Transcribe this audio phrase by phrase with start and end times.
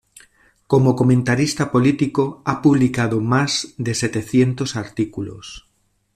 [0.71, 5.67] Como comentarista político ha publicado más de setecientos artículos.